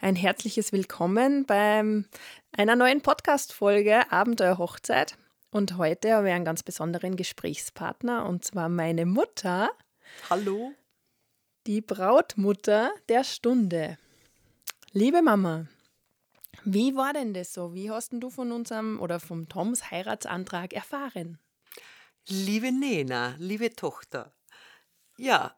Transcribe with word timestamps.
ein 0.00 0.16
herzliches 0.16 0.72
Willkommen 0.72 1.44
bei 1.44 2.04
einer 2.52 2.76
neuen 2.76 3.02
Podcast-Folge 3.02 4.10
Abenteuer 4.10 4.56
Hochzeit. 4.58 5.16
Und 5.50 5.76
heute 5.76 6.14
habe 6.14 6.28
ich 6.28 6.34
einen 6.34 6.44
ganz 6.44 6.62
besonderen 6.62 7.16
Gesprächspartner 7.16 8.26
und 8.26 8.44
zwar 8.44 8.68
meine 8.68 9.04
Mutter. 9.04 9.70
Hallo. 10.30 10.72
Die 11.66 11.82
Brautmutter 11.82 12.90
der 13.08 13.24
Stunde. 13.24 13.98
Liebe 14.92 15.20
Mama, 15.22 15.66
wie 16.64 16.96
war 16.96 17.12
denn 17.12 17.34
das 17.34 17.52
so? 17.52 17.74
Wie 17.74 17.90
hast 17.90 18.12
du 18.14 18.30
von 18.30 18.52
unserem 18.52 18.98
oder 19.00 19.20
vom 19.20 19.48
Toms 19.48 19.90
Heiratsantrag 19.90 20.72
erfahren? 20.72 21.38
Liebe 22.26 22.72
Nena, 22.72 23.34
liebe 23.38 23.74
Tochter, 23.74 24.32
ja, 25.16 25.54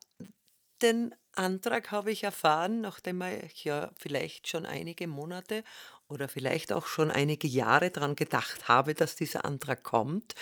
den 0.80 1.14
Antrag 1.34 1.90
habe 1.90 2.12
ich 2.12 2.24
erfahren, 2.24 2.80
nachdem 2.80 3.22
ich 3.22 3.64
ja 3.64 3.90
vielleicht 3.98 4.48
schon 4.48 4.66
einige 4.66 5.06
Monate 5.06 5.64
oder 6.08 6.28
vielleicht 6.28 6.72
auch 6.72 6.86
schon 6.86 7.10
einige 7.10 7.48
Jahre 7.48 7.90
daran 7.90 8.16
gedacht 8.16 8.68
habe, 8.68 8.94
dass 8.94 9.16
dieser 9.16 9.44
Antrag 9.44 9.82
kommt. 9.82 10.34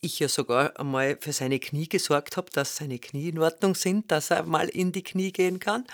Ich 0.00 0.18
ja 0.18 0.28
sogar 0.28 0.78
einmal 0.78 1.16
für 1.20 1.32
seine 1.32 1.60
Knie 1.60 1.88
gesorgt 1.88 2.36
habe, 2.36 2.50
dass 2.50 2.76
seine 2.76 2.98
Knie 2.98 3.30
in 3.30 3.38
Ordnung 3.38 3.74
sind, 3.74 4.10
dass 4.10 4.30
er 4.30 4.42
mal 4.42 4.68
in 4.68 4.92
die 4.92 5.04
Knie 5.04 5.32
gehen 5.32 5.60
kann. 5.60 5.86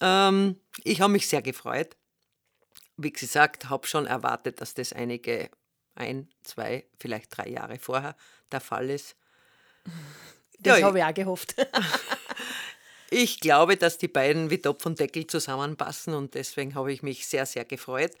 Ähm, 0.00 0.56
ich 0.82 1.00
habe 1.00 1.12
mich 1.12 1.28
sehr 1.28 1.42
gefreut. 1.42 1.96
Wie 2.96 3.12
gesagt, 3.12 3.68
habe 3.68 3.86
schon 3.86 4.06
erwartet, 4.06 4.60
dass 4.60 4.74
das 4.74 4.92
einige, 4.92 5.50
ein, 5.94 6.28
zwei, 6.42 6.86
vielleicht 6.98 7.36
drei 7.36 7.48
Jahre 7.48 7.78
vorher 7.78 8.16
der 8.50 8.60
Fall 8.60 8.90
ist. 8.90 9.14
Das 10.58 10.80
ja, 10.80 10.86
habe 10.86 10.98
ich 10.98 11.04
auch 11.04 11.14
gehofft. 11.14 11.54
ich 13.10 13.40
glaube, 13.40 13.76
dass 13.76 13.98
die 13.98 14.08
beiden 14.08 14.50
wie 14.50 14.58
Topf 14.58 14.86
und 14.86 15.00
Deckel 15.00 15.26
zusammenpassen 15.26 16.14
und 16.14 16.34
deswegen 16.34 16.74
habe 16.74 16.92
ich 16.92 17.02
mich 17.02 17.26
sehr, 17.26 17.44
sehr 17.44 17.64
gefreut. 17.64 18.12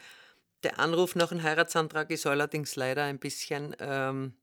Der 0.62 0.78
Anruf 0.78 1.14
nach 1.14 1.30
einem 1.30 1.42
Heiratsantrag 1.42 2.10
ist 2.10 2.26
allerdings 2.26 2.76
leider 2.76 3.04
ein 3.04 3.18
bisschen 3.18 3.74
ähm, 3.78 4.34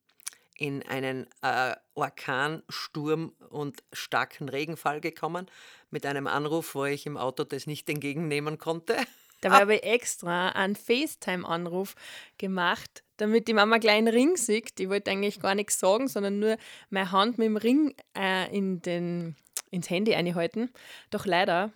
in 0.58 0.84
einen 0.88 1.28
äh, 1.42 1.76
Orkan, 1.94 2.64
Sturm 2.70 3.34
und 3.50 3.84
starken 3.94 4.50
Regenfall 4.50 5.02
gekommen. 5.02 5.48
Mit 5.92 6.06
einem 6.06 6.28
Anruf, 6.28 6.74
wo 6.76 6.86
ich 6.86 7.06
im 7.06 7.18
Auto 7.18 7.44
das 7.44 7.68
nicht 7.68 7.90
entgegennehmen 7.90 8.58
konnte. 8.58 8.98
Da 9.42 9.52
habe 9.52 9.76
ich 9.76 9.84
extra 9.84 10.50
einen 10.50 10.76
FaceTime-Anruf 10.76 11.94
gemacht, 12.38 13.04
damit 13.18 13.48
die 13.48 13.54
Mama 13.54 13.78
gleich 13.78 13.98
einen 13.98 14.08
Ring 14.08 14.36
sieht. 14.36 14.80
Ich 14.80 14.90
wollte 14.90 15.12
eigentlich 15.12 15.40
gar 15.40 15.56
nichts 15.56 15.80
sagen, 15.80 16.08
sondern 16.08 16.40
nur 16.40 16.58
meine 16.90 17.12
Hand 17.12 17.38
mit 17.38 17.46
dem 17.46 17.58
Ring 17.58 17.94
äh, 18.18 18.56
in 18.56 18.82
den, 18.82 19.36
ins 19.72 19.90
Handy 19.90 20.16
einhalten. 20.16 20.72
Doch 21.10 21.26
leider 21.26 21.72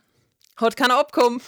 hat 0.57 0.75
keiner 0.75 0.97
abgekommen. 0.99 1.41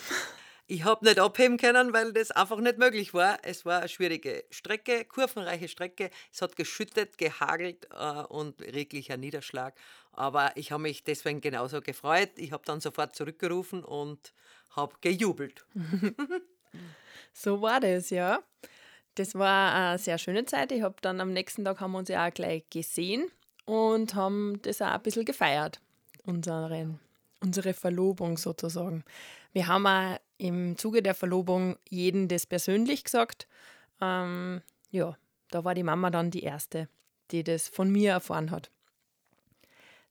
Ich 0.66 0.86
habe 0.86 1.06
nicht 1.06 1.20
abheben 1.20 1.58
können, 1.58 1.94
weil 1.94 2.14
das 2.14 2.32
einfach 2.32 2.60
nicht 2.60 2.78
möglich 2.78 3.14
war. 3.14 3.38
Es 3.44 3.66
war 3.66 3.80
eine 3.80 3.90
schwierige 3.90 4.46
Strecke, 4.50 5.06
kurvenreiche 5.06 5.68
Strecke. 5.68 6.10
Es 6.32 6.42
hat 6.42 6.56
geschüttet, 6.56 7.18
gehagelt 7.18 7.88
äh, 7.92 8.24
und 8.24 8.62
reglicher 8.62 9.18
Niederschlag. 9.18 9.76
Aber 10.14 10.56
ich 10.56 10.72
habe 10.72 10.84
mich 10.84 11.04
deswegen 11.04 11.42
genauso 11.42 11.82
gefreut. 11.82 12.32
Ich 12.38 12.54
habe 12.54 12.64
dann 12.66 12.80
sofort 12.80 13.16
zurückgerufen 13.16 13.84
und 13.84 14.34
habe 14.70 14.96
gejubelt. 15.02 15.66
so 17.34 17.62
war 17.62 17.80
das, 17.80 18.10
ja. 18.10 18.42
Das 19.16 19.36
war 19.36 19.76
eine 19.76 20.00
sehr 20.00 20.18
schöne 20.18 20.46
Zeit. 20.46 20.72
Ich 20.72 20.82
habe 20.82 20.96
dann 21.02 21.20
am 21.20 21.34
nächsten 21.34 21.66
Tag 21.66 21.82
haben 21.82 21.92
wir 21.92 22.00
uns 22.00 22.10
ja 22.10 22.28
auch 22.28 22.34
gleich 22.34 22.64
gesehen 22.70 23.30
und 23.66 24.16
haben 24.16 24.62
das 24.64 24.82
auch 24.82 24.88
ein 24.88 25.02
bisschen 25.02 25.26
gefeiert, 25.26 25.82
unsere, 26.26 27.00
unsere 27.42 27.74
Verlobung 27.74 28.38
sozusagen. 28.38 29.04
Wir 29.52 29.68
haben 29.68 29.88
auch 29.88 30.18
im 30.38 30.78
Zuge 30.78 31.02
der 31.02 31.16
Verlobung 31.16 31.78
jeden 31.90 32.28
das 32.28 32.46
persönlich 32.46 33.04
gesagt. 33.04 33.48
Ähm, 34.02 34.62
ja, 34.92 35.18
da 35.52 35.64
war 35.64 35.76
die 35.76 35.84
Mama 35.84 36.10
dann 36.10 36.32
die 36.32 36.44
Erste, 36.44 36.90
die 37.32 37.44
das 37.44 37.68
von 37.68 37.92
mir 37.92 38.12
erfahren 38.12 38.52
hat. 38.52 38.70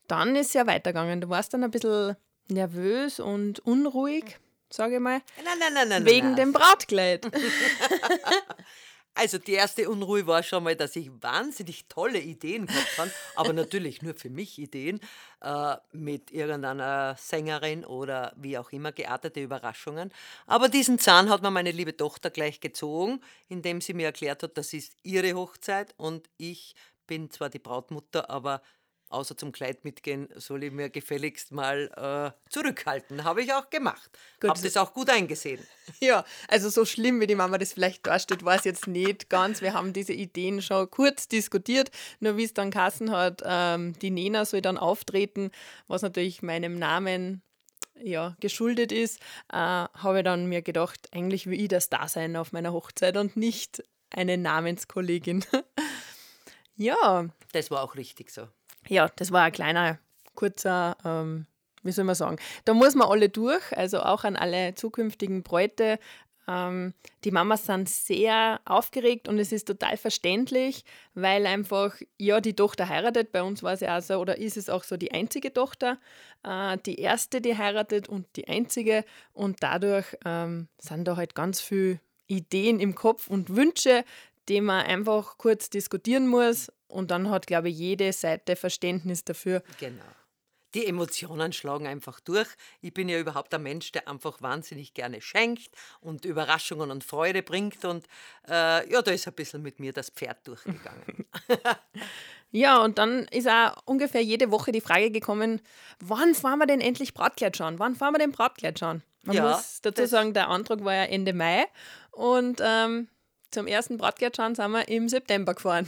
Dann 0.09 0.37
ist 0.37 0.49
es 0.49 0.53
ja 0.55 0.67
weitergegangen. 0.67 1.21
Du 1.21 1.29
warst 1.29 1.55
dann 1.55 1.65
ein 1.65 1.71
bisschen 1.71 2.17
nervös 2.49 3.21
und 3.21 3.61
unruhig, 3.61 4.39
sage 4.71 4.95
ich 4.95 5.01
mal. 5.01 5.21
Nein, 5.45 5.59
nein, 5.59 5.75
nein, 5.75 5.89
nein. 5.89 6.05
Wegen 6.05 6.29
nein. 6.29 6.37
dem 6.37 6.53
Brautkleid. 6.53 7.27
Also 9.15 9.37
die 9.37 9.53
erste 9.53 9.91
Unruhe 9.91 10.27
war 10.27 10.43
schon 10.43 10.65
mal, 10.65 10.75
dass 10.75 10.97
ich 10.97 11.11
wahnsinnig 11.21 11.87
tolle 11.89 12.19
Ideen 12.19 12.67
gehabt 12.67 12.99
habe, 12.99 13.13
aber 13.37 13.53
natürlich 13.53 14.01
nur 14.01 14.15
für 14.15 14.31
mich 14.31 14.59
Ideen, 14.59 15.01
äh, 15.43 15.77
mit 15.93 16.31
irgendeiner 16.31 17.15
Sängerin 17.19 17.85
oder 17.85 18.33
wie 18.37 18.57
auch 18.57 18.73
immer 18.73 18.91
geartete 18.91 19.43
Überraschungen. 19.43 20.13
Aber 20.47 20.69
diesen 20.71 20.99
Zahn 20.99 21.29
hat 21.29 21.43
mir 21.43 21.51
meine 21.51 21.73
liebe 21.73 21.95
Tochter 21.95 22.31
gleich 22.31 22.61
gezogen, 22.61 23.21
indem 23.49 23.83
sie 23.83 23.93
mir 23.93 24.07
erklärt 24.07 24.43
hat, 24.43 24.57
das 24.57 24.73
ist 24.73 24.97
ihre 25.03 25.35
Hochzeit 25.35 25.95
und 25.99 26.31
ich 26.39 26.75
bin 27.07 27.31
zwar 27.31 27.51
die 27.51 27.59
Brautmutter, 27.59 28.31
aber 28.31 28.63
außer 29.13 29.37
zum 29.37 29.53
Kleid 29.53 29.85
mitgehen, 29.85 30.29
soll 30.37 30.65
ich 30.65 30.73
mir 30.73 30.91
gefälligst 30.91 31.53
mal 31.53 31.91
äh, 31.97 32.51
zurückhalten. 32.51 33.25
Habe 33.25 33.43
ich 33.43 33.53
auch 33.53 33.71
gemacht. 33.71 34.11
Habe 34.43 34.61
das 34.61 34.77
auch 34.77 34.93
gut 34.93 35.11
eingesehen. 35.11 35.61
Ja, 36.01 36.25
also 36.49 36.69
so 36.69 36.85
schlimm, 36.85 37.21
wie 37.21 37.27
die 37.27 37.35
Mama 37.35 37.59
das 37.59 37.73
vielleicht 37.73 38.07
darstellt, 38.07 38.45
war 38.45 38.55
es 38.55 38.65
jetzt 38.65 38.87
nicht 38.87 39.29
ganz. 39.29 39.63
Wir 39.63 39.75
haben 39.75 39.93
diese 39.93 40.13
Ideen 40.13 40.63
schon 40.63 40.89
kurz 40.91 41.29
diskutiert, 41.29 41.91
nur 42.21 42.37
wie 42.37 42.45
es 42.45 42.55
dann 42.55 42.71
Kassen 42.71 43.11
hat, 43.11 43.43
ähm, 43.45 43.93
die 44.01 44.11
Nena 44.11 44.45
soll 44.45 44.63
dann 44.63 44.79
auftreten, 44.79 45.51
was 45.89 46.03
natürlich 46.03 46.41
meinem 46.41 46.79
Namen 46.79 47.43
ja, 48.01 48.37
geschuldet 48.41 48.93
ist, 48.93 49.19
äh, 49.53 49.57
habe 49.57 50.19
ich 50.19 50.25
dann 50.25 50.47
mir 50.47 50.63
gedacht, 50.63 51.09
eigentlich 51.13 51.47
will 51.47 51.61
ich 51.61 51.69
das 51.69 51.89
da 51.89 52.09
sein 52.09 52.37
auf 52.37 52.53
meiner 52.53 52.73
Hochzeit 52.73 53.17
und 53.17 53.37
nicht 53.37 53.83
eine 54.11 54.39
Namenskollegin. 54.39 55.45
ja. 56.77 57.29
Das 57.53 57.71
war 57.71 57.83
auch 57.83 57.97
richtig 57.97 58.31
so 58.31 58.49
ja, 58.89 59.09
das 59.17 59.33
war 59.33 59.43
ein 59.43 59.53
kleiner, 59.53 59.99
kurzer, 60.35 60.97
ähm, 61.05 61.47
wie 61.83 61.93
soll 61.93 62.05
man 62.05 62.15
sagen, 62.15 62.37
da 62.65 62.75
muss 62.75 62.95
man 62.95 63.09
alle 63.09 63.29
durch, 63.29 63.77
also 63.77 64.01
auch 64.01 64.25
an 64.25 64.37
alle 64.37 64.75
zukünftigen 64.75 65.43
Bräute. 65.43 65.99
Ähm, 66.49 66.95
die 67.23 67.31
Mamas 67.31 67.67
sind 67.67 67.89
sehr 67.89 68.61
aufgeregt 68.65 69.29
und 69.29 69.39
es 69.39 69.53
ist 69.53 69.67
total 69.67 69.97
verständlich, 69.97 70.85
weil 71.15 71.47
einfach, 71.47 71.95
ja, 72.19 72.41
die 72.41 72.55
Tochter 72.55 72.89
heiratet, 72.89 73.31
bei 73.31 73.43
uns 73.43 73.63
war 73.63 73.75
ja 73.79 73.99
auch 73.99 74.03
so, 74.03 74.17
oder 74.17 74.39
ist 74.39 74.57
es 74.57 74.69
auch 74.69 74.83
so, 74.83 74.97
die 74.97 75.13
einzige 75.13 75.53
Tochter, 75.53 75.99
äh, 76.43 76.79
die 76.85 76.99
erste, 76.99 77.41
die 77.41 77.57
heiratet 77.57 78.09
und 78.09 78.27
die 78.37 78.49
einzige. 78.49 79.05
Und 79.33 79.63
dadurch 79.63 80.07
ähm, 80.25 80.69
sind 80.79 81.07
da 81.07 81.17
halt 81.17 81.35
ganz 81.35 81.61
viele 81.61 82.01
Ideen 82.27 82.81
im 82.81 82.95
Kopf 82.95 83.29
und 83.29 83.55
Wünsche, 83.55 84.05
die 84.49 84.61
man 84.61 84.85
einfach 84.85 85.39
kurz 85.39 85.71
diskutieren 85.71 86.27
muss 86.27 86.73
und 86.93 87.11
dann 87.11 87.31
hat, 87.31 87.47
glaube 87.47 87.71
ich, 87.71 87.79
jede 87.79 88.13
Seite 88.13 88.57
Verständnis 88.57 89.25
dafür. 89.25 89.63
Genau. 89.81 90.05
Die 90.75 90.87
Emotionen 90.87 91.53
schlagen 91.53 91.87
einfach 91.87 92.21
durch. 92.21 92.49
Ich 92.81 92.95
bin 92.95 93.09
ja 93.09 93.19
überhaupt 93.19 93.53
ein 93.53 93.63
Mensch, 93.63 93.93
der 93.93 94.09
einfach 94.09 94.41
wahnsinnig 94.41 94.95
gerne 94.95 95.21
schenkt 95.21 95.71
und 96.01 96.25
Überraschungen 96.25 96.91
und 96.91 97.05
Freude 97.05 97.43
bringt. 97.43 97.85
Und 97.85 98.07
äh, 98.49 98.91
ja, 98.91 99.03
da 99.03 99.11
ist 99.11 99.27
ein 99.27 99.35
bisschen 99.35 99.63
mit 99.63 99.81
mir 99.81 99.93
das 99.93 100.09
Pferd 100.09 100.47
durchgegangen. 100.47 101.27
ja, 102.51 102.83
und 102.83 102.97
dann 102.97 103.27
ist 103.29 103.49
auch 103.49 103.77
ungefähr 103.85 104.23
jede 104.23 104.51
Woche 104.51 104.73
die 104.73 104.81
Frage 104.81 105.11
gekommen, 105.11 105.61
wann 106.01 106.35
fahren 106.35 106.59
wir 106.59 106.67
denn 106.67 106.81
endlich 106.81 107.13
Brautkleid 107.13 107.57
schauen? 107.57 107.79
Wann 107.79 107.95
fahren 107.95 108.15
wir 108.15 108.19
den 108.19 108.33
Brautkleid 108.33 108.79
schauen? 108.79 109.03
Man 109.25 109.37
ja, 109.37 109.51
muss 109.51 109.83
dazu 109.83 110.07
sagen, 110.07 110.33
der 110.33 110.49
Antrag 110.49 110.83
war 110.85 110.95
ja 110.95 111.05
Ende 111.05 111.35
Mai 111.35 111.67
und 112.13 112.61
ähm, 112.65 113.09
zum 113.51 113.67
ersten 113.67 113.99
Brautkleid 113.99 114.37
schauen 114.37 114.55
sind 114.55 114.71
wir 114.71 114.89
im 114.89 115.09
September 115.11 115.55
gefahren. 115.55 115.87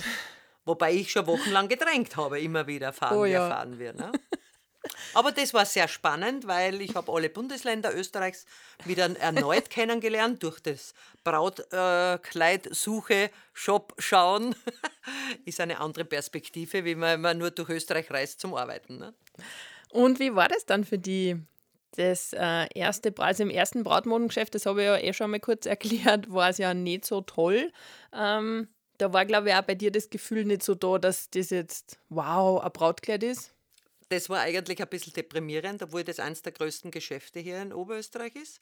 Wobei 0.65 0.93
ich 0.93 1.13
schon 1.13 1.27
wochenlang 1.27 1.69
gedrängt 1.69 2.17
habe, 2.17 2.41
immer 2.41 2.67
wieder 2.67 2.93
fahren 2.93 3.19
oh, 3.19 3.25
wir, 3.25 3.31
ja. 3.31 3.49
fahren 3.49 3.79
wir. 3.79 3.93
Ne? 3.93 4.13
Aber 5.15 5.33
das 5.33 5.55
war 5.55 5.65
sehr 5.65 5.89
spannend, 5.89 6.47
weil 6.47 6.81
ich 6.81 6.95
habe 6.95 7.11
alle 7.13 7.31
Bundesländer 7.31 7.93
Österreichs 7.95 8.47
wieder 8.85 9.19
erneut 9.19 9.71
kennengelernt 9.75 10.43
durch 10.43 10.61
das 10.61 10.93
Brautkleidsuche, 11.23 13.31
Shop 13.53 13.95
schauen. 13.99 14.55
Ist 15.45 15.61
eine 15.61 15.81
andere 15.81 16.05
Perspektive, 16.05 16.85
wie 16.85 16.95
man 16.95 17.15
immer 17.15 17.35
nur 17.35 17.51
durch 17.51 17.71
Österreich 17.71 18.09
reist 18.11 18.41
zum 18.41 18.55
Arbeiten. 18.55 18.99
Ne? 18.99 19.15
Und 19.91 20.21
wie 20.21 20.35
war 20.35 20.49
das 20.49 20.67
dann 20.67 20.85
für 20.85 20.99
die? 20.99 21.41
Das 21.97 22.33
äh, 22.33 22.67
erste, 22.75 23.15
also 23.19 23.45
im 23.45 23.51
ersten 23.51 23.85
Brautmodengeschäft, 23.85 24.53
das 24.57 24.67
habe 24.67 24.81
ich 24.81 24.87
ja 24.87 24.97
eh 24.97 25.13
schon 25.13 25.31
mal 25.31 25.39
kurz 25.39 25.65
erklärt, 25.67 26.33
war 26.33 26.49
es 26.49 26.59
ja 26.59 26.75
nicht 26.75 27.05
so 27.05 27.21
toll. 27.21 27.71
Ähm, 28.13 28.67
da 29.05 29.13
war, 29.13 29.27
glaube 29.27 29.51
ich, 29.51 29.55
auch 29.55 29.63
bei 29.63 29.75
dir 29.75 29.91
das 29.93 30.09
Gefühl 30.09 30.45
nicht 30.45 30.63
so 30.63 30.75
da, 30.75 30.99
dass 30.99 31.29
das 31.31 31.51
jetzt, 31.51 31.99
wow, 32.09 32.63
ein 32.65 32.73
Brautkleid 32.73 33.23
ist. 33.23 33.53
Das 34.09 34.31
war 34.31 34.41
eigentlich 34.41 34.81
ein 34.81 34.89
bisschen 34.89 35.13
deprimierend, 35.13 35.83
obwohl 35.83 36.05
das 36.05 36.19
eines 36.21 36.41
der 36.43 36.53
größten 36.53 36.91
Geschäfte 36.91 37.41
hier 37.41 37.61
in 37.61 37.73
Oberösterreich 37.73 38.35
ist. 38.37 38.61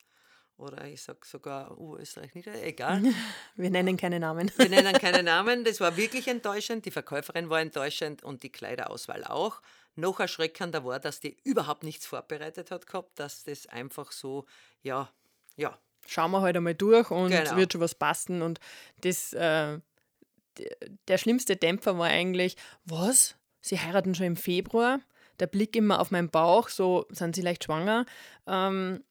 Oder 0.56 0.84
ich 0.86 1.02
sage 1.02 1.20
sogar 1.24 1.78
Oberösterreich 1.78 2.34
nicht, 2.34 2.46
egal. 2.48 3.02
Wir 3.56 3.70
nennen 3.70 3.96
keine 3.96 4.18
Namen. 4.20 4.50
Wir 4.56 4.68
nennen 4.68 4.92
keine 4.94 5.22
Namen. 5.22 5.64
Das 5.64 5.80
war 5.80 5.96
wirklich 5.96 6.28
enttäuschend. 6.28 6.84
Die 6.86 6.90
Verkäuferin 6.90 7.48
war 7.48 7.60
enttäuschend 7.60 8.22
und 8.22 8.42
die 8.42 8.50
Kleiderauswahl 8.50 9.24
auch. 9.24 9.62
Noch 9.94 10.20
erschreckender 10.20 10.84
war, 10.84 10.98
dass 11.00 11.20
die 11.20 11.36
überhaupt 11.44 11.82
nichts 11.84 12.06
vorbereitet 12.06 12.70
hat 12.70 12.86
gehabt, 12.86 13.18
dass 13.18 13.44
das 13.44 13.66
einfach 13.66 14.10
so, 14.12 14.44
ja, 14.82 15.08
Ja. 15.56 15.78
Schauen 16.06 16.32
wir 16.32 16.40
halt 16.40 16.56
einmal 16.56 16.74
durch 16.74 17.10
und 17.12 17.30
Genau. 17.30 17.56
wird 17.56 17.72
schon 17.72 17.80
was 17.80 17.94
passen. 17.94 18.42
Und 18.42 18.58
das, 19.02 19.32
äh, 19.34 19.78
der 21.08 21.18
schlimmste 21.18 21.56
Dämpfer 21.56 21.98
war 21.98 22.08
eigentlich, 22.08 22.56
was? 22.84 23.36
Sie 23.60 23.78
heiraten 23.78 24.14
schon 24.14 24.26
im 24.26 24.36
Februar? 24.36 25.00
Der 25.38 25.46
Blick 25.46 25.74
immer 25.76 26.00
auf 26.00 26.10
meinen 26.10 26.30
Bauch, 26.30 26.68
so 26.68 27.06
sind 27.10 27.34
sie 27.34 27.42
leicht 27.42 27.64
schwanger. 27.64 28.06
Ähm, 28.46 29.02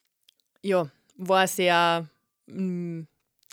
ja, 0.61 0.89
war 1.15 1.47
sehr 1.47 2.07
mm, 2.47 3.01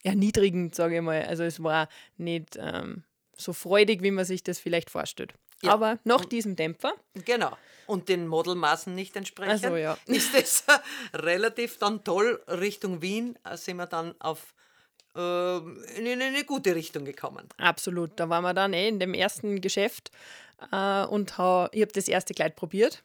erniedrigend, 0.02 0.74
sage 0.74 0.96
ich 0.96 1.02
mal. 1.02 1.22
Also 1.24 1.44
es 1.44 1.62
war 1.62 1.88
nicht 2.16 2.56
ähm, 2.60 3.04
so 3.36 3.52
freudig, 3.52 4.02
wie 4.02 4.10
man 4.10 4.24
sich 4.24 4.42
das 4.42 4.58
vielleicht 4.58 4.90
vorstellt. 4.90 5.34
Ja. 5.62 5.72
Aber 5.72 5.98
nach 6.04 6.24
diesem 6.24 6.56
Dämpfer, 6.56 6.92
Genau. 7.24 7.56
Und 7.86 8.10
den 8.10 8.26
Modelmaßen 8.26 8.94
nicht 8.94 9.16
entsprechend, 9.16 9.64
Also, 9.64 9.76
ja. 9.76 9.96
ist 10.04 10.34
es 10.34 10.64
relativ 11.14 11.78
dann 11.78 12.04
toll 12.04 12.42
Richtung 12.46 13.00
Wien, 13.00 13.38
äh, 13.44 13.56
sind 13.56 13.78
wir 13.78 13.86
dann 13.86 14.14
auf 14.20 14.54
äh, 15.18 15.56
in, 15.98 16.06
in 16.06 16.22
eine 16.22 16.44
gute 16.44 16.74
Richtung 16.74 17.04
gekommen. 17.04 17.48
absolut. 17.58 18.12
Da 18.16 18.28
waren 18.28 18.44
wir 18.44 18.54
dann 18.54 18.72
eh 18.72 18.88
in 18.88 19.00
dem 19.00 19.14
ersten 19.14 19.60
Geschäft 19.60 20.10
äh, 20.72 21.04
und 21.04 21.36
ha, 21.38 21.68
ich 21.72 21.82
habe 21.82 21.92
das 21.92 22.08
erste 22.08 22.34
Kleid 22.34 22.56
probiert. 22.56 23.02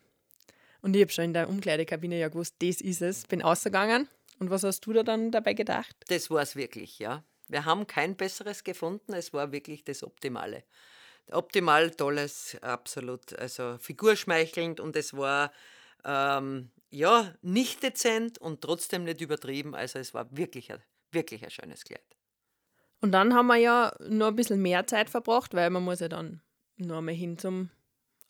Und 0.81 0.95
ich 0.95 1.01
habe 1.01 1.12
schon 1.12 1.25
in 1.25 1.33
der 1.33 1.50
Umkleidekabine 1.50 2.19
ja 2.19 2.27
gewusst, 2.27 2.56
das 2.60 2.81
ist 2.81 3.01
es. 3.01 3.25
Bin 3.25 3.42
ausgegangen. 3.42 4.10
Und 4.39 4.50
was 4.50 4.63
hast 4.63 4.81
du 4.81 4.94
da 4.94 5.04
dann 5.04 5.31
dabei 5.31 5.54
gedacht? 5.54 5.95
Das 6.10 6.30
war 6.30 6.42
es 6.42 6.56
wirklich, 6.56 7.00
ja. 7.00 7.24
Wir 7.48 7.65
haben 7.65 7.88
kein 7.88 8.16
besseres 8.16 8.63
gefunden, 8.63 9.13
es 9.13 9.33
war 9.33 9.51
wirklich 9.51 9.83
das 9.83 10.04
Optimale. 10.04 10.63
Optimal 11.31 11.92
tolles, 11.92 12.57
absolut, 12.62 13.38
also 13.38 13.77
figurschmeichelnd 13.80 14.80
und 14.80 14.95
es 14.95 15.13
war 15.13 15.54
ähm, 16.04 16.71
ja 16.89 17.33
nicht 17.42 17.83
dezent 17.83 18.38
und 18.39 18.62
trotzdem 18.62 19.06
nicht 19.06 19.21
übertrieben, 19.21 19.75
also 19.75 20.00
es 20.00 20.13
war 20.13 20.27
wirklich 20.36 20.71
ein, 20.71 20.81
wirklich 21.13 21.44
ein 21.44 21.51
schönes 21.51 21.83
Kleid. 21.83 22.04
Und 23.01 23.12
dann 23.12 23.33
haben 23.33 23.48
wir 23.48 23.57
ja 23.57 23.94
noch 24.07 24.27
ein 24.27 24.36
bisschen 24.36 24.62
mehr 24.62 24.88
Zeit 24.88 25.10
verbracht, 25.10 25.54
weil 25.54 25.69
man 25.69 25.83
muss 25.83 26.00
ja 26.00 26.07
dann 26.07 26.42
noch 26.77 27.00
einmal 27.00 27.13
hin 27.13 27.38
zum 27.38 27.69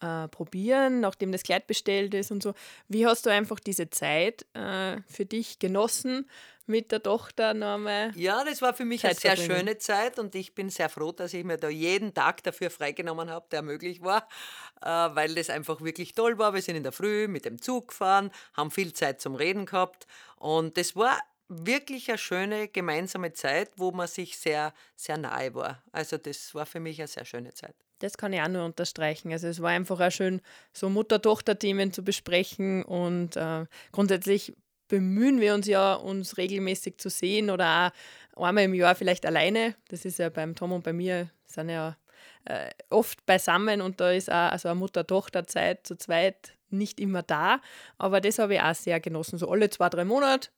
äh, 0.03 0.27
Probieren, 0.27 0.99
nachdem 0.99 1.31
das 1.31 1.43
Kleid 1.43 1.67
bestellt 1.67 2.13
ist 2.13 2.31
und 2.31 2.43
so. 2.43 2.53
Wie 2.87 3.05
hast 3.05 3.25
du 3.25 3.29
einfach 3.29 3.59
diese 3.59 3.89
Zeit 3.89 4.45
äh, 4.53 4.97
für 5.07 5.25
dich 5.25 5.59
genossen, 5.59 6.29
mit 6.65 6.91
der 6.91 7.03
Tochter 7.03 7.53
noch 7.53 7.75
einmal? 7.75 8.11
Ja, 8.15 8.43
das 8.43 8.61
war 8.61 8.73
für 8.73 8.85
mich 8.85 9.03
eine 9.03 9.13
Zeit 9.13 9.21
sehr 9.21 9.37
verbringen. 9.37 9.59
schöne 9.59 9.77
Zeit 9.77 10.19
und 10.19 10.35
ich 10.35 10.55
bin 10.55 10.69
sehr 10.69 10.89
froh, 10.89 11.11
dass 11.11 11.33
ich 11.33 11.43
mir 11.43 11.57
da 11.57 11.69
jeden 11.69 12.13
Tag 12.13 12.43
dafür 12.43 12.69
freigenommen 12.69 13.29
habe, 13.29 13.47
der 13.51 13.61
möglich 13.61 14.01
war, 14.01 14.27
äh, 14.81 14.87
weil 14.87 15.35
das 15.35 15.49
einfach 15.49 15.81
wirklich 15.81 16.15
toll 16.15 16.37
war. 16.37 16.53
Wir 16.53 16.61
sind 16.61 16.75
in 16.75 16.83
der 16.83 16.91
Früh 16.91 17.27
mit 17.27 17.45
dem 17.45 17.61
Zug 17.61 17.89
gefahren, 17.89 18.31
haben 18.53 18.71
viel 18.71 18.93
Zeit 18.93 19.21
zum 19.21 19.35
Reden 19.35 19.65
gehabt 19.65 20.07
und 20.35 20.77
das 20.77 20.95
war 20.95 21.17
wirklich 21.65 22.09
eine 22.09 22.17
schöne 22.17 22.67
gemeinsame 22.67 23.33
Zeit, 23.33 23.71
wo 23.77 23.91
man 23.91 24.07
sich 24.07 24.37
sehr, 24.37 24.73
sehr 24.95 25.17
nahe 25.17 25.53
war. 25.53 25.81
Also 25.91 26.17
das 26.17 26.53
war 26.55 26.65
für 26.65 26.79
mich 26.79 26.99
eine 26.99 27.07
sehr 27.07 27.25
schöne 27.25 27.53
Zeit. 27.53 27.75
Das 27.99 28.17
kann 28.17 28.33
ich 28.33 28.41
auch 28.41 28.47
nur 28.47 28.65
unterstreichen. 28.65 29.31
Also 29.31 29.47
es 29.47 29.61
war 29.61 29.71
einfach 29.71 29.99
auch 29.99 30.11
schön, 30.11 30.41
so 30.73 30.89
Mutter-Tochter-Themen 30.89 31.93
zu 31.93 32.03
besprechen 32.03 32.83
und 32.83 33.37
äh, 33.37 33.65
grundsätzlich 33.91 34.53
bemühen 34.87 35.39
wir 35.39 35.53
uns 35.53 35.67
ja, 35.67 35.93
uns 35.93 36.37
regelmäßig 36.37 36.97
zu 36.97 37.09
sehen 37.09 37.49
oder 37.49 37.93
auch 38.35 38.45
einmal 38.45 38.65
im 38.65 38.73
Jahr 38.73 38.95
vielleicht 38.95 39.25
alleine. 39.25 39.75
Das 39.87 40.05
ist 40.05 40.19
ja 40.19 40.29
beim 40.29 40.55
Tom 40.55 40.73
und 40.73 40.83
bei 40.83 40.93
mir, 40.93 41.29
sind 41.45 41.69
ja 41.69 41.95
äh, 42.45 42.69
oft 42.89 43.25
beisammen 43.25 43.81
und 43.81 44.01
da 44.01 44.11
ist 44.11 44.29
auch 44.29 44.51
also 44.51 44.69
eine 44.69 44.79
Mutter-Tochter-Zeit 44.79 45.87
zu 45.87 45.95
zweit 45.95 46.53
nicht 46.69 46.99
immer 46.99 47.23
da. 47.23 47.61
Aber 47.97 48.19
das 48.19 48.39
habe 48.39 48.55
ich 48.55 48.61
auch 48.61 48.75
sehr 48.75 48.99
genossen. 48.99 49.37
So 49.37 49.49
alle 49.49 49.69
zwei, 49.69 49.89
drei 49.89 50.03
Monate 50.03 50.49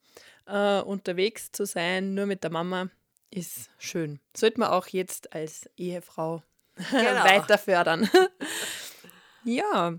äh, 0.46 0.82
unterwegs 0.82 1.52
zu 1.52 1.66
sein, 1.66 2.14
nur 2.14 2.26
mit 2.26 2.44
der 2.44 2.52
Mama, 2.52 2.90
ist 3.32 3.70
schön. 3.78 4.20
Sollte 4.36 4.60
man 4.60 4.70
auch 4.70 4.88
jetzt 4.88 5.34
als 5.34 5.70
Ehefrau 5.78 6.44
Genau. 6.92 7.24
weiter 7.24 7.58
fördern. 7.58 8.10
ja, 9.44 9.94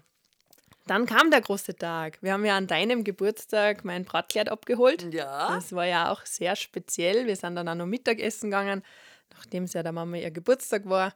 dann 0.87 1.07
kam 1.07 1.31
der 1.31 1.41
große 1.41 1.75
Tag. 1.77 2.19
Wir 2.23 2.33
haben 2.33 2.45
ja 2.45 2.57
an 2.57 2.67
deinem 2.67 3.03
Geburtstag 3.03 3.85
mein 3.85 4.05
Bratkleid 4.05 4.49
abgeholt. 4.49 5.13
Ja, 5.13 5.55
Das 5.55 5.73
war 5.75 5.85
ja 5.87 6.13
auch 6.13 6.25
sehr 6.25 6.55
speziell. 6.57 7.27
Wir 7.27 7.37
sind 7.37 7.57
dann 7.57 7.69
auch 7.69 7.75
noch 7.75 7.87
Mittagessen 7.87 8.51
gegangen, 8.51 8.83
nachdem 9.35 9.65
es 9.65 9.73
ja 9.73 9.83
der 9.83 9.93
Mama 9.93 10.17
ihr 10.17 10.31
Geburtstag 10.31 10.89
war 10.89 11.13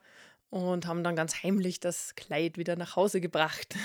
und 0.50 0.86
haben 0.86 1.04
dann 1.04 1.14
ganz 1.14 1.42
heimlich 1.44 1.78
das 1.78 2.14
Kleid 2.16 2.58
wieder 2.58 2.74
nach 2.74 2.96
Hause 2.96 3.20
gebracht. 3.20 3.76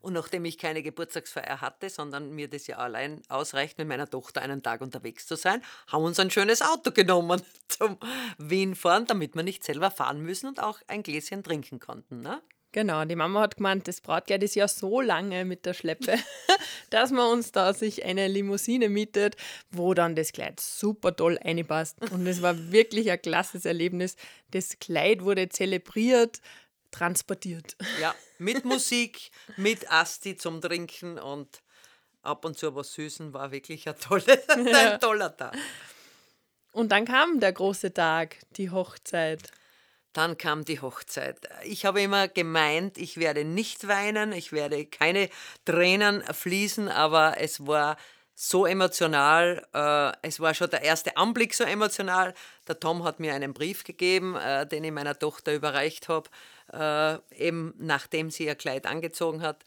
Und 0.00 0.12
nachdem 0.12 0.44
ich 0.44 0.58
keine 0.58 0.82
Geburtstagsfeier 0.82 1.60
hatte, 1.60 1.90
sondern 1.90 2.30
mir 2.30 2.48
das 2.48 2.66
ja 2.66 2.78
allein 2.78 3.22
ausreicht, 3.28 3.78
mit 3.78 3.88
meiner 3.88 4.08
Tochter 4.08 4.42
einen 4.42 4.62
Tag 4.62 4.80
unterwegs 4.80 5.26
zu 5.26 5.36
sein, 5.36 5.62
haben 5.88 6.02
wir 6.02 6.08
uns 6.08 6.20
ein 6.20 6.30
schönes 6.30 6.62
Auto 6.62 6.90
genommen 6.90 7.42
zum 7.68 7.98
Wien 8.38 8.74
fahren, 8.74 9.06
damit 9.06 9.34
wir 9.34 9.42
nicht 9.42 9.64
selber 9.64 9.90
fahren 9.90 10.20
müssen 10.20 10.46
und 10.46 10.62
auch 10.62 10.80
ein 10.86 11.02
Gläschen 11.02 11.42
trinken 11.42 11.80
konnten. 11.80 12.20
Ne? 12.20 12.40
Genau, 12.72 13.04
die 13.04 13.16
Mama 13.16 13.40
hat 13.40 13.56
gemeint, 13.56 13.88
das 13.88 14.00
Brautkleid 14.00 14.44
ist 14.44 14.54
ja 14.54 14.68
so 14.68 15.00
lange 15.00 15.44
mit 15.44 15.66
der 15.66 15.74
Schleppe, 15.74 16.16
dass 16.90 17.10
man 17.10 17.32
uns 17.32 17.50
da 17.50 17.74
sich 17.74 18.04
eine 18.04 18.28
Limousine 18.28 18.88
mietet, 18.88 19.36
wo 19.72 19.92
dann 19.92 20.14
das 20.14 20.30
Kleid 20.30 20.60
super 20.60 21.16
toll 21.16 21.36
reinpasst. 21.42 21.98
Und 22.12 22.28
es 22.28 22.42
war 22.42 22.70
wirklich 22.70 23.10
ein 23.10 23.20
klasses 23.20 23.64
Erlebnis. 23.64 24.14
Das 24.52 24.78
Kleid 24.78 25.24
wurde 25.24 25.48
zelebriert, 25.48 26.40
transportiert. 26.90 27.76
Ja, 28.00 28.14
mit 28.38 28.64
Musik, 28.64 29.30
mit 29.56 29.90
Asti 29.90 30.36
zum 30.36 30.60
Trinken 30.60 31.18
und 31.18 31.62
ab 32.22 32.44
und 32.44 32.58
zu 32.58 32.74
was 32.74 32.92
Süßen 32.94 33.32
war 33.32 33.50
wirklich 33.50 33.88
ein, 33.88 33.98
tolle, 33.98 34.42
ein 34.48 35.00
toller 35.00 35.36
Tag. 35.36 35.56
Und 36.72 36.92
dann 36.92 37.04
kam 37.04 37.40
der 37.40 37.52
große 37.52 37.92
Tag, 37.92 38.36
die 38.56 38.70
Hochzeit. 38.70 39.50
Dann 40.12 40.36
kam 40.36 40.64
die 40.64 40.80
Hochzeit. 40.80 41.48
Ich 41.64 41.84
habe 41.84 42.02
immer 42.02 42.26
gemeint, 42.26 42.98
ich 42.98 43.16
werde 43.18 43.44
nicht 43.44 43.86
weinen, 43.86 44.32
ich 44.32 44.50
werde 44.52 44.84
keine 44.86 45.30
Tränen 45.64 46.22
fließen, 46.22 46.88
aber 46.88 47.36
es 47.38 47.64
war 47.66 47.96
so 48.40 48.64
emotional. 48.64 49.66
Äh, 49.74 50.26
es 50.26 50.40
war 50.40 50.54
schon 50.54 50.70
der 50.70 50.82
erste 50.82 51.16
Anblick 51.18 51.52
so 51.52 51.64
emotional. 51.64 52.32
Der 52.66 52.80
Tom 52.80 53.04
hat 53.04 53.20
mir 53.20 53.34
einen 53.34 53.52
Brief 53.52 53.84
gegeben, 53.84 54.34
äh, 54.36 54.66
den 54.66 54.84
ich 54.84 54.92
meiner 54.92 55.18
Tochter 55.18 55.54
überreicht 55.54 56.08
habe, 56.08 56.30
äh, 56.72 57.44
eben 57.44 57.74
nachdem 57.76 58.30
sie 58.30 58.46
ihr 58.46 58.54
Kleid 58.54 58.86
angezogen 58.86 59.42
hat. 59.42 59.64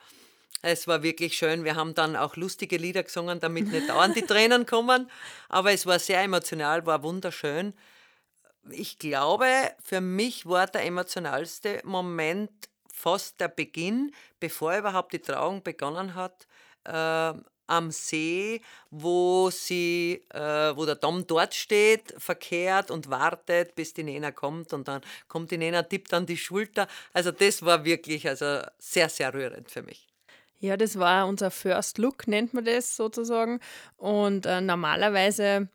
Es 0.63 0.87
war 0.87 1.03
wirklich 1.03 1.35
schön. 1.37 1.65
Wir 1.65 1.75
haben 1.75 1.93
dann 1.93 2.15
auch 2.15 2.35
lustige 2.35 2.77
Lieder 2.77 3.03
gesungen, 3.03 3.39
damit 3.39 3.67
nicht 3.67 3.89
dauernd 3.89 4.15
die 4.15 4.21
Tränen 4.25 4.65
kommen. 4.65 5.11
Aber 5.49 5.71
es 5.71 5.85
war 5.85 5.99
sehr 5.99 6.21
emotional, 6.21 6.85
war 6.87 7.03
wunderschön 7.03 7.73
ich 8.69 8.97
glaube, 8.97 9.45
für 9.83 9.99
mich 9.99 10.45
war 10.45 10.67
der 10.67 10.85
emotionalste 10.85 11.81
Moment 11.83 12.51
fast 12.91 13.39
der 13.41 13.49
Beginn, 13.49 14.13
bevor 14.39 14.77
überhaupt 14.77 15.11
die 15.11 15.19
Trauung 15.19 15.63
begonnen 15.63 16.15
hat, 16.15 16.47
äh, 16.85 17.33
am 17.67 17.91
See, 17.91 18.61
wo 18.91 19.49
sie, 19.49 20.23
äh, 20.29 20.39
wo 20.75 20.85
der 20.85 20.99
Tom 20.99 21.25
dort 21.27 21.53
steht, 21.53 22.13
verkehrt 22.17 22.91
und 22.91 23.09
wartet, 23.09 23.75
bis 23.75 23.93
die 23.93 24.03
Nena 24.03 24.31
kommt 24.31 24.73
und 24.73 24.87
dann 24.87 25.01
kommt 25.27 25.51
die 25.51 25.57
Nena, 25.57 25.83
tippt 25.83 26.13
an 26.13 26.25
die 26.25 26.37
Schulter. 26.37 26.87
Also 27.13 27.31
das 27.31 27.63
war 27.63 27.85
wirklich 27.85 28.27
also 28.27 28.61
sehr, 28.77 29.09
sehr 29.09 29.33
rührend 29.33 29.71
für 29.71 29.81
mich. 29.81 30.07
Ja, 30.59 30.77
das 30.77 30.97
war 30.97 31.27
unser 31.27 31.51
First 31.51 31.97
Look, 31.97 32.25
nennt 32.25 32.53
man 32.53 32.63
das 32.63 32.95
sozusagen. 32.95 33.59
Und 33.97 34.45
äh, 34.45 34.61
normalerweise 34.61 35.67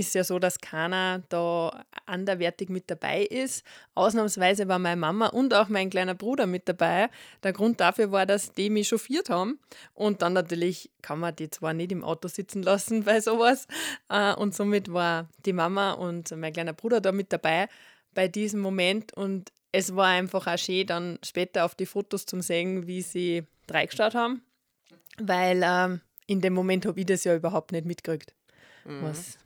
ist 0.00 0.14
ja 0.14 0.24
so, 0.24 0.38
dass 0.38 0.58
keiner 0.58 1.22
da 1.28 1.84
anderwertig 2.06 2.68
mit 2.68 2.90
dabei 2.90 3.22
ist. 3.22 3.64
Ausnahmsweise 3.94 4.66
war 4.66 4.78
meine 4.78 5.00
Mama 5.00 5.28
und 5.28 5.54
auch 5.54 5.68
mein 5.68 5.90
kleiner 5.90 6.14
Bruder 6.14 6.46
mit 6.46 6.68
dabei. 6.68 7.08
Der 7.42 7.52
Grund 7.52 7.80
dafür 7.80 8.10
war, 8.10 8.26
dass 8.26 8.52
die 8.52 8.70
mich 8.70 8.88
chauffiert 8.88 9.30
haben. 9.30 9.60
Und 9.94 10.22
dann 10.22 10.32
natürlich 10.32 10.90
kann 11.02 11.20
man 11.20 11.36
die 11.36 11.50
zwar 11.50 11.72
nicht 11.72 11.92
im 11.92 12.02
Auto 12.02 12.26
sitzen 12.28 12.62
lassen 12.62 13.04
bei 13.04 13.20
sowas. 13.20 13.68
Äh, 14.08 14.34
Und 14.34 14.54
somit 14.54 14.92
war 14.92 15.28
die 15.46 15.52
Mama 15.52 15.92
und 15.92 16.30
mein 16.36 16.52
kleiner 16.52 16.72
Bruder 16.72 17.00
da 17.00 17.12
mit 17.12 17.32
dabei 17.32 17.68
bei 18.14 18.26
diesem 18.26 18.60
Moment. 18.60 19.14
Und 19.14 19.52
es 19.72 19.94
war 19.94 20.08
einfach 20.08 20.46
auch 20.46 20.58
schön, 20.58 20.86
dann 20.86 21.18
später 21.24 21.64
auf 21.64 21.74
die 21.76 21.86
Fotos 21.86 22.26
zu 22.26 22.40
sehen, 22.40 22.86
wie 22.88 23.02
sie 23.02 23.44
reingeschaut 23.70 24.14
haben. 24.14 24.42
Weil 25.18 25.62
ähm, 25.64 26.00
in 26.26 26.40
dem 26.40 26.54
Moment 26.54 26.86
habe 26.86 26.98
ich 27.00 27.06
das 27.06 27.24
ja 27.24 27.36
überhaupt 27.36 27.72
nicht 27.72 27.84
mitgekriegt, 27.86 28.34
was 29.02 29.38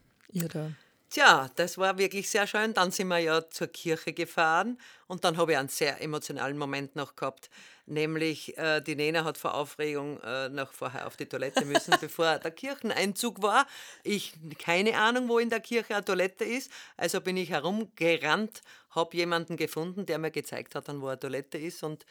da. 0.49 0.71
Tja, 1.15 1.49
das 1.55 1.79
war 1.79 1.97
wirklich 1.97 2.29
sehr 2.29 2.47
schön. 2.49 2.75
Dann 2.75 2.91
sind 2.91 3.07
wir 3.07 3.19
ja 3.19 3.49
zur 3.49 3.69
Kirche 3.69 4.13
gefahren 4.13 4.79
und 5.07 5.23
dann 5.23 5.37
habe 5.37 5.53
ich 5.53 5.59
einen 5.59 5.69
sehr 5.69 6.01
emotionalen 6.01 6.59
Moment 6.59 6.97
noch 6.97 7.15
gehabt. 7.15 7.51
Nämlich, 7.87 8.59
äh, 8.59 8.81
die 8.81 8.97
Nena 8.97 9.23
hat 9.23 9.39
vor 9.39 9.55
Aufregung 9.55 10.21
äh, 10.23 10.49
noch 10.49 10.73
vorher 10.73 11.07
auf 11.07 11.17
die 11.17 11.27
Toilette 11.27 11.65
müssen, 11.67 11.95
bevor 12.01 12.39
der 12.39 12.51
Kircheneinzug 12.51 13.43
war. 13.43 13.69
Ich 14.03 14.33
keine 14.59 14.99
Ahnung, 14.99 15.29
wo 15.29 15.39
in 15.39 15.51
der 15.51 15.61
Kirche 15.61 15.95
eine 15.95 16.05
Toilette 16.05 16.45
ist. 16.45 16.69
Also 16.97 17.21
bin 17.21 17.37
ich 17.37 17.51
herumgerannt, 17.51 18.63
habe 18.91 19.17
jemanden 19.17 19.57
gefunden, 19.57 20.07
der 20.07 20.19
mir 20.19 20.33
gezeigt 20.33 20.75
hat, 20.75 20.89
dann 20.89 21.01
wo 21.01 21.07
eine 21.07 21.21
Toilette 21.21 21.59
ist. 21.59 21.85
Und 21.85 22.05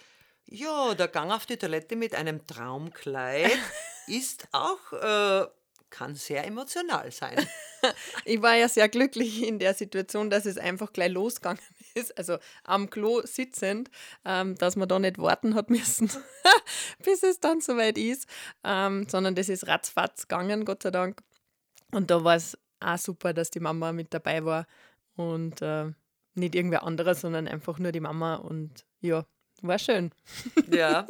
ja, 0.45 0.93
der 0.93 1.09
Gang 1.09 1.31
auf 1.33 1.45
die 1.45 1.57
Toilette 1.57 1.97
mit 1.97 2.15
einem 2.15 2.47
Traumkleid 2.47 3.51
ist 4.07 4.47
auch 4.53 4.93
äh, 4.93 5.45
kann 5.93 6.15
sehr 6.15 6.43
emotional 6.45 7.11
sein. 7.11 7.37
ich 8.25 8.41
war 8.41 8.55
ja 8.55 8.67
sehr 8.67 8.89
glücklich 8.89 9.47
in 9.47 9.59
der 9.59 9.75
Situation, 9.75 10.31
dass 10.31 10.47
es 10.47 10.57
einfach 10.57 10.91
gleich 10.91 11.11
losgegangen 11.11 11.61
ist, 11.93 12.17
also 12.17 12.39
am 12.63 12.89
Klo 12.89 13.21
sitzend, 13.23 13.91
ähm, 14.25 14.55
dass 14.55 14.75
man 14.75 14.89
da 14.89 14.97
nicht 14.97 15.19
warten 15.19 15.53
hat 15.53 15.69
müssen, 15.69 16.09
bis 17.05 17.21
es 17.21 17.39
dann 17.39 17.61
soweit 17.61 17.99
ist, 17.99 18.27
ähm, 18.63 19.07
sondern 19.07 19.35
das 19.35 19.49
ist 19.49 19.67
ratzfatz 19.67 20.27
gegangen, 20.27 20.65
Gott 20.65 20.81
sei 20.81 20.89
Dank. 20.89 21.21
Und 21.91 22.09
da 22.09 22.23
war 22.23 22.35
es 22.35 22.57
auch 22.79 22.97
super, 22.97 23.33
dass 23.33 23.51
die 23.51 23.59
Mama 23.59 23.93
mit 23.93 24.15
dabei 24.15 24.43
war 24.43 24.65
und 25.15 25.61
äh, 25.61 25.91
nicht 26.33 26.55
irgendwer 26.55 26.83
anderer, 26.83 27.13
sondern 27.13 27.47
einfach 27.47 27.77
nur 27.77 27.91
die 27.91 27.99
Mama 27.99 28.35
und 28.35 28.83
ja, 28.99 29.27
war 29.61 29.77
schön. 29.77 30.11
Ja. 30.71 31.05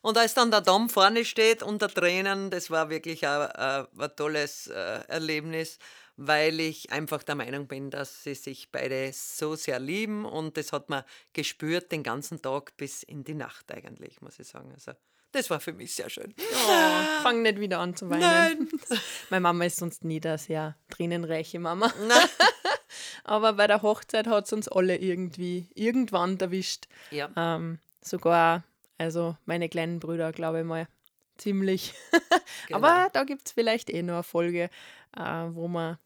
Und 0.00 0.18
als 0.18 0.34
dann 0.34 0.50
der 0.50 0.60
Dom 0.60 0.88
vorne 0.88 1.24
steht 1.24 1.62
unter 1.62 1.88
Tränen, 1.88 2.50
das 2.50 2.70
war 2.70 2.90
wirklich 2.90 3.26
ein, 3.26 3.50
ein, 3.52 3.86
ein 3.98 4.16
tolles 4.16 4.68
äh, 4.68 5.00
Erlebnis, 5.08 5.78
weil 6.16 6.60
ich 6.60 6.92
einfach 6.92 7.22
der 7.22 7.34
Meinung 7.34 7.66
bin, 7.66 7.90
dass 7.90 8.22
sie 8.22 8.34
sich 8.34 8.70
beide 8.70 9.12
so 9.12 9.54
sehr 9.54 9.78
lieben 9.78 10.24
und 10.24 10.56
das 10.56 10.72
hat 10.72 10.88
man 10.90 11.04
gespürt 11.32 11.90
den 11.90 12.02
ganzen 12.02 12.42
Tag 12.42 12.76
bis 12.76 13.02
in 13.02 13.24
die 13.24 13.34
Nacht 13.34 13.72
eigentlich, 13.72 14.20
muss 14.20 14.38
ich 14.38 14.48
sagen. 14.48 14.70
Also 14.72 14.92
das 15.32 15.48
war 15.48 15.60
für 15.60 15.72
mich 15.72 15.94
sehr 15.94 16.10
schön. 16.10 16.34
Oh, 16.38 17.22
fang 17.22 17.40
nicht 17.40 17.58
wieder 17.58 17.80
an 17.80 17.96
zu 17.96 18.10
weinen. 18.10 18.20
Nein. 18.20 18.68
Meine 19.30 19.40
Mama 19.40 19.64
ist 19.64 19.78
sonst 19.78 20.04
nie 20.04 20.20
eine 20.22 20.36
sehr 20.36 20.76
tränenreiche 20.90 21.58
Mama. 21.58 21.92
Nein. 22.06 22.28
Aber 23.24 23.54
bei 23.54 23.66
der 23.66 23.80
Hochzeit 23.80 24.26
hat 24.26 24.44
es 24.44 24.52
uns 24.52 24.68
alle 24.68 24.96
irgendwie 24.96 25.68
irgendwann 25.74 26.38
erwischt. 26.38 26.86
Ja. 27.10 27.30
Ähm, 27.34 27.78
sogar 28.02 28.62
also 28.98 29.36
meine 29.44 29.68
kleinen 29.68 30.00
Brüder, 30.00 30.32
glaube 30.32 30.60
ich 30.60 30.64
mal, 30.64 30.88
ziemlich. 31.36 31.94
Genau. 32.68 32.78
Aber 32.78 33.08
da 33.12 33.24
gibt 33.24 33.46
es 33.46 33.52
vielleicht 33.52 33.90
eh 33.90 34.02
noch 34.02 34.14
eine 34.14 34.22
Folge, 34.22 34.70
äh, 35.16 35.44
wo 35.50 35.68
man 35.68 35.98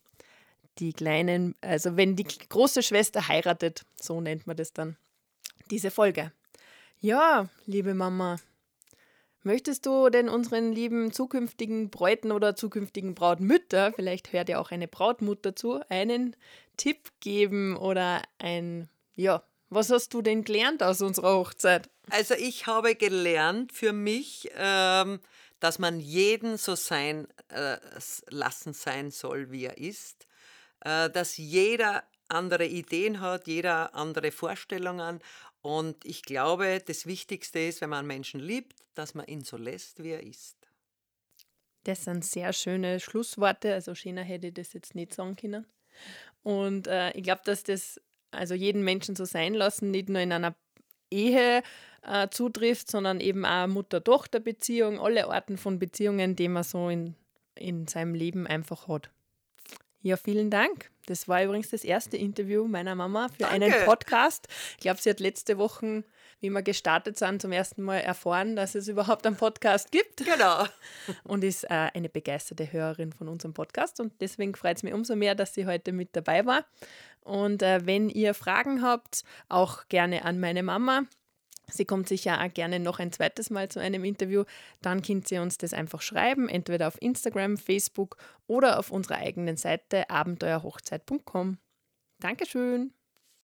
die 0.78 0.92
kleinen, 0.92 1.54
also 1.60 1.96
wenn 1.96 2.16
die 2.16 2.24
große 2.24 2.82
Schwester 2.82 3.28
heiratet, 3.28 3.84
so 4.00 4.20
nennt 4.20 4.46
man 4.46 4.56
das 4.56 4.72
dann, 4.72 4.96
diese 5.70 5.90
Folge. 5.90 6.32
Ja, 7.00 7.48
liebe 7.66 7.94
Mama, 7.94 8.36
möchtest 9.42 9.86
du 9.86 10.08
denn 10.08 10.28
unseren 10.28 10.72
lieben 10.72 11.12
zukünftigen 11.12 11.90
Bräuten 11.90 12.32
oder 12.32 12.56
zukünftigen 12.56 13.14
Brautmütter, 13.14 13.92
vielleicht 13.92 14.32
hört 14.32 14.48
ja 14.48 14.58
auch 14.58 14.70
eine 14.70 14.88
Brautmutter 14.88 15.54
zu, 15.54 15.80
einen 15.88 16.36
Tipp 16.76 17.10
geben 17.20 17.76
oder 17.76 18.22
ein, 18.38 18.88
ja, 19.14 19.42
was 19.68 19.90
hast 19.90 20.14
du 20.14 20.22
denn 20.22 20.44
gelernt 20.44 20.82
aus 20.82 21.02
unserer 21.02 21.36
Hochzeit? 21.36 21.90
Also 22.10 22.34
ich 22.34 22.66
habe 22.66 22.94
gelernt 22.94 23.72
für 23.72 23.92
mich, 23.92 24.50
ähm, 24.56 25.20
dass 25.60 25.78
man 25.78 26.00
jeden 26.00 26.56
so 26.56 26.74
sein 26.74 27.26
äh, 27.48 27.78
lassen 28.28 28.72
sein 28.72 29.10
soll, 29.10 29.50
wie 29.50 29.64
er 29.64 29.78
ist, 29.78 30.26
äh, 30.80 31.10
dass 31.10 31.36
jeder 31.36 32.04
andere 32.28 32.66
Ideen 32.66 33.20
hat, 33.20 33.46
jeder 33.46 33.94
andere 33.94 34.32
Vorstellungen 34.32 35.20
und 35.66 36.04
ich 36.04 36.22
glaube, 36.22 36.80
das 36.86 37.06
Wichtigste 37.06 37.58
ist, 37.58 37.80
wenn 37.80 37.90
man 37.90 38.06
Menschen 38.06 38.38
liebt, 38.38 38.84
dass 38.94 39.14
man 39.14 39.26
ihn 39.26 39.42
so 39.42 39.56
lässt, 39.56 40.00
wie 40.00 40.10
er 40.10 40.22
ist. 40.22 40.56
Das 41.82 42.04
sind 42.04 42.24
sehr 42.24 42.52
schöne 42.52 43.00
Schlussworte, 43.00 43.74
also 43.74 43.96
schöner 43.96 44.22
hätte 44.22 44.46
ich 44.46 44.54
das 44.54 44.72
jetzt 44.74 44.94
nicht 44.94 45.12
sagen 45.12 45.34
können. 45.34 45.66
Und 46.44 46.86
äh, 46.86 47.10
ich 47.12 47.24
glaube, 47.24 47.42
dass 47.44 47.64
das 47.64 48.00
also 48.36 48.54
jeden 48.54 48.84
Menschen 48.84 49.16
so 49.16 49.24
sein 49.24 49.54
lassen, 49.54 49.90
nicht 49.90 50.08
nur 50.08 50.20
in 50.20 50.32
einer 50.32 50.54
Ehe 51.10 51.62
äh, 52.02 52.28
zutrifft, 52.30 52.90
sondern 52.90 53.20
eben 53.20 53.44
auch 53.44 53.66
Mutter-Tochter-Beziehung, 53.66 55.00
alle 55.00 55.28
Arten 55.28 55.56
von 55.58 55.78
Beziehungen, 55.78 56.36
die 56.36 56.48
man 56.48 56.62
so 56.62 56.88
in, 56.88 57.14
in 57.54 57.86
seinem 57.88 58.14
Leben 58.14 58.46
einfach 58.46 58.88
hat. 58.88 59.10
Ja, 60.02 60.16
vielen 60.16 60.50
Dank. 60.50 60.90
Das 61.06 61.26
war 61.26 61.42
übrigens 61.42 61.70
das 61.70 61.82
erste 61.82 62.16
Interview 62.16 62.68
meiner 62.68 62.94
Mama 62.94 63.28
für 63.28 63.38
Danke. 63.38 63.66
einen 63.66 63.84
Podcast. 63.84 64.46
Ich 64.72 64.78
glaube, 64.78 65.00
sie 65.00 65.10
hat 65.10 65.20
letzte 65.20 65.58
Woche, 65.58 66.04
wie 66.40 66.50
wir 66.50 66.62
gestartet 66.62 67.18
sind, 67.18 67.40
zum 67.40 67.52
ersten 67.52 67.82
Mal 67.82 67.98
erfahren, 67.98 68.56
dass 68.56 68.74
es 68.74 68.88
überhaupt 68.88 69.26
einen 69.26 69.36
Podcast 69.36 69.90
gibt. 69.90 70.24
Genau. 70.24 70.64
Und 71.24 71.44
ist 71.44 71.64
äh, 71.64 71.90
eine 71.94 72.08
begeisterte 72.08 72.72
Hörerin 72.72 73.12
von 73.12 73.28
unserem 73.28 73.54
Podcast. 73.54 74.00
Und 74.00 74.12
deswegen 74.20 74.54
freut 74.54 74.76
es 74.76 74.82
mich 74.82 74.92
umso 74.92 75.16
mehr, 75.16 75.34
dass 75.34 75.54
sie 75.54 75.66
heute 75.66 75.92
mit 75.92 76.14
dabei 76.14 76.44
war. 76.44 76.64
Und 77.20 77.62
äh, 77.62 77.86
wenn 77.86 78.08
ihr 78.08 78.34
Fragen 78.34 78.82
habt, 78.82 79.24
auch 79.48 79.88
gerne 79.88 80.24
an 80.24 80.38
meine 80.38 80.62
Mama. 80.62 81.04
Sie 81.68 81.84
kommt 81.84 82.08
sicher 82.08 82.40
auch 82.40 82.54
gerne 82.54 82.78
noch 82.78 83.00
ein 83.00 83.10
zweites 83.10 83.50
Mal 83.50 83.68
zu 83.68 83.80
einem 83.80 84.04
Interview. 84.04 84.44
Dann 84.82 85.02
könnt 85.02 85.30
ihr 85.32 85.42
uns 85.42 85.58
das 85.58 85.72
einfach 85.72 86.00
schreiben, 86.00 86.48
entweder 86.48 86.86
auf 86.86 87.00
Instagram, 87.02 87.56
Facebook 87.56 88.16
oder 88.46 88.78
auf 88.78 88.92
unserer 88.92 89.16
eigenen 89.16 89.56
Seite 89.56 90.08
abenteuerhochzeit.com. 90.08 91.58
Dankeschön. 92.20 92.92